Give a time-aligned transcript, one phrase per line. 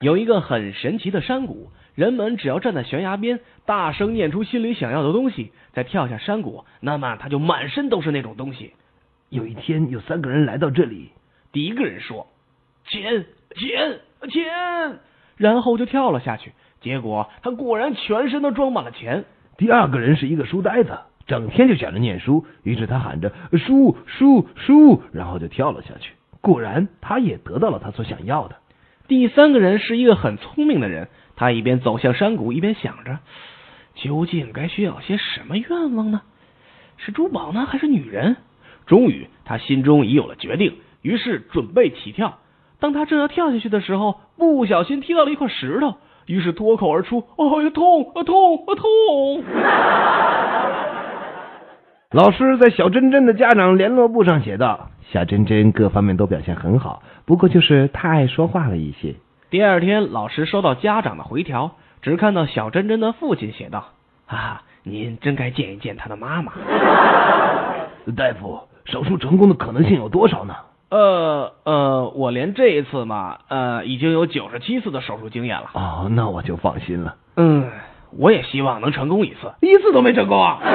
[0.00, 8.74] 有一个很神奇的山谷，人们只要站在悬崖边，大声念出心里想要的东西，再跳下山谷，那么他就满身都是那种东西。
[9.28, 11.10] 有一天，有三个人来到这里，
[11.50, 12.28] 第一个人说
[12.86, 13.26] ：“钱，
[13.56, 13.98] 钱，
[14.30, 15.00] 钱！”
[15.36, 19.24] 然后就跳了下去，结果他果然全身都装满了钱。
[19.56, 20.96] 第二个人是一个书呆子，
[21.26, 28.54] 整天就想着念书，于是他喊着“书，书，书”，然后就跳了下去，果然他也得到了他所想要的。
[29.08, 33.20] 第三个人是一个很聪明的人，他一边走向山谷，一边想着，
[33.94, 36.20] 究竟该需要些什么愿望呢？
[36.98, 38.36] 是珠宝呢，还是女人？
[38.86, 42.38] 终于，他心中已有了决定，于是准备起跳。
[42.80, 45.96] 当他正要跳下去的时候，不小心踢到了一块石头，
[46.26, 49.42] 于是脱口而出：“哎呀，痛啊，痛啊，痛！”
[52.10, 59.14] 老师在小珍珍的家长联络簿上写道：“小珍珍各方面都表现很好，不过就是太爱说话了一些。”
[59.50, 63.88] 第二天，老师收到家长的回条，只看到小珍珍的父亲写道
[64.26, 66.52] ：“啊，您真该见一见他的妈妈。
[68.16, 70.54] 大夫，手术成功的可能性有多少呢？
[70.88, 75.68] 呃呃，我连这一次嘛，呃，已经有九十七次的手术经验了。
[75.74, 77.16] 哦，那我就放心了。
[77.36, 77.70] 嗯，
[78.16, 80.58] 我也希望能成功一次，一次都没成功啊。